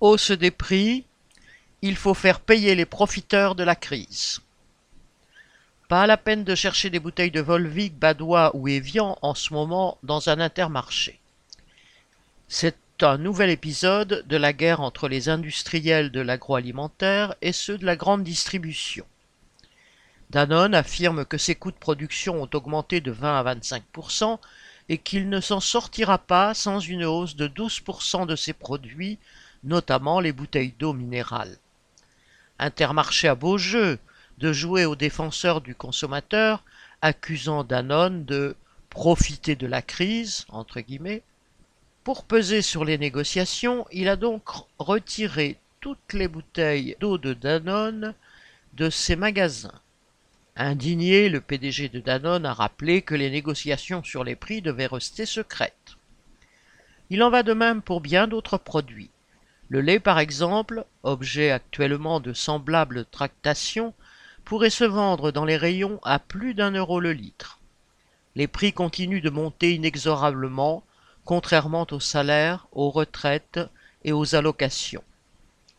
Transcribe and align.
Hausse 0.00 0.30
des 0.30 0.52
prix, 0.52 1.04
il 1.82 1.96
faut 1.96 2.14
faire 2.14 2.38
payer 2.38 2.76
les 2.76 2.86
profiteurs 2.86 3.56
de 3.56 3.64
la 3.64 3.74
crise. 3.74 4.40
Pas 5.88 6.06
la 6.06 6.16
peine 6.16 6.44
de 6.44 6.54
chercher 6.54 6.88
des 6.88 7.00
bouteilles 7.00 7.32
de 7.32 7.40
Volvic, 7.40 7.98
Badois 7.98 8.54
ou 8.54 8.68
Evian 8.68 9.18
en 9.22 9.34
ce 9.34 9.52
moment 9.52 9.98
dans 10.04 10.28
un 10.28 10.38
intermarché. 10.38 11.18
C'est 12.46 12.76
un 13.00 13.18
nouvel 13.18 13.50
épisode 13.50 14.24
de 14.28 14.36
la 14.36 14.52
guerre 14.52 14.82
entre 14.82 15.08
les 15.08 15.28
industriels 15.28 16.12
de 16.12 16.20
l'agroalimentaire 16.20 17.34
et 17.42 17.52
ceux 17.52 17.76
de 17.76 17.86
la 17.86 17.96
grande 17.96 18.22
distribution. 18.22 19.04
Danone 20.30 20.74
affirme 20.74 21.24
que 21.24 21.38
ses 21.38 21.56
coûts 21.56 21.72
de 21.72 21.76
production 21.76 22.40
ont 22.40 22.50
augmenté 22.54 23.00
de 23.00 23.10
20 23.10 23.40
à 23.40 23.54
25% 23.54 24.38
et 24.88 24.98
qu'il 24.98 25.28
ne 25.28 25.40
s'en 25.40 25.60
sortira 25.60 26.18
pas 26.18 26.54
sans 26.54 26.78
une 26.78 27.04
hausse 27.04 27.34
de 27.34 27.48
12% 27.48 28.26
de 28.26 28.36
ses 28.36 28.52
produits, 28.52 29.18
notamment 29.64 30.20
les 30.20 30.32
bouteilles 30.32 30.74
d'eau 30.78 30.92
minérale. 30.92 31.58
Intermarché 32.58 33.28
à 33.28 33.34
beau 33.34 33.58
jeu 33.58 33.98
de 34.38 34.52
jouer 34.52 34.84
aux 34.84 34.96
défenseurs 34.96 35.60
du 35.60 35.74
consommateur, 35.74 36.64
accusant 37.02 37.64
Danone 37.64 38.24
de 38.24 38.56
profiter 38.90 39.56
de 39.56 39.66
la 39.66 39.82
crise, 39.82 40.46
entre 40.48 40.80
guillemets, 40.80 41.22
pour 42.04 42.24
peser 42.24 42.62
sur 42.62 42.84
les 42.84 42.96
négociations, 42.96 43.86
il 43.92 44.08
a 44.08 44.16
donc 44.16 44.48
retiré 44.78 45.58
toutes 45.80 46.14
les 46.14 46.26
bouteilles 46.26 46.96
d'eau 47.00 47.18
de 47.18 47.34
Danone 47.34 48.14
de 48.72 48.90
ses 48.90 49.14
magasins. 49.14 49.80
Indigné, 50.56 51.28
le 51.28 51.40
PDG 51.40 51.88
de 51.88 52.00
Danone 52.00 52.46
a 52.46 52.54
rappelé 52.54 53.02
que 53.02 53.14
les 53.14 53.30
négociations 53.30 54.02
sur 54.02 54.24
les 54.24 54.36
prix 54.36 54.62
devaient 54.62 54.86
rester 54.86 55.26
secrètes. 55.26 55.96
Il 57.10 57.22
en 57.22 57.30
va 57.30 57.42
de 57.42 57.52
même 57.52 57.82
pour 57.82 58.00
bien 58.00 58.26
d'autres 58.26 58.58
produits. 58.58 59.10
Le 59.68 59.80
lait, 59.80 60.00
par 60.00 60.18
exemple, 60.18 60.84
objet 61.02 61.50
actuellement 61.50 62.20
de 62.20 62.32
semblables 62.32 63.04
tractations, 63.04 63.94
pourrait 64.44 64.70
se 64.70 64.84
vendre 64.84 65.30
dans 65.30 65.44
les 65.44 65.58
rayons 65.58 66.00
à 66.04 66.18
plus 66.18 66.54
d'un 66.54 66.70
euro 66.70 67.00
le 67.00 67.12
litre. 67.12 67.58
Les 68.34 68.46
prix 68.46 68.72
continuent 68.72 69.20
de 69.20 69.30
monter 69.30 69.74
inexorablement 69.74 70.84
contrairement 71.26 71.86
aux 71.90 72.00
salaires, 72.00 72.66
aux 72.72 72.88
retraites 72.88 73.60
et 74.04 74.12
aux 74.12 74.34
allocations. 74.34 75.04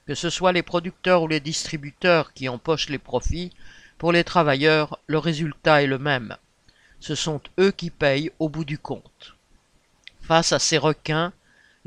Que 0.06 0.14
ce 0.14 0.30
soit 0.30 0.52
les 0.52 0.62
producteurs 0.62 1.24
ou 1.24 1.28
les 1.28 1.40
distributeurs 1.40 2.34
qui 2.34 2.48
empochent 2.48 2.90
les 2.90 3.00
profits, 3.00 3.52
pour 3.98 4.12
les 4.12 4.24
travailleurs, 4.24 5.00
le 5.08 5.18
résultat 5.18 5.82
est 5.82 5.88
le 5.88 5.98
même. 5.98 6.38
Ce 7.00 7.16
sont 7.16 7.42
eux 7.60 7.72
qui 7.72 7.90
payent 7.90 8.32
au 8.38 8.48
bout 8.48 8.66
du 8.66 8.78
compte. 8.78 9.36
Face 10.22 10.52
à 10.52 10.60
ces 10.60 10.78
requins, 10.78 11.34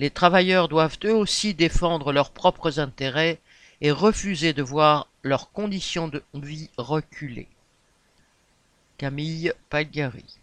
les 0.03 0.11
travailleurs 0.11 0.67
doivent 0.67 0.99
eux 1.05 1.15
aussi 1.15 1.55
défendre 1.55 2.13
leurs 2.13 2.33
propres 2.33 2.81
intérêts 2.81 3.39
et 3.81 3.93
refuser 3.93 4.53
de 4.53 4.61
voir 4.61 5.07
leurs 5.23 5.53
conditions 5.53 6.09
de 6.09 6.25
vie 6.35 6.71
reculer. 6.77 7.47
Camille 8.99 9.53
Pagliari 9.71 10.41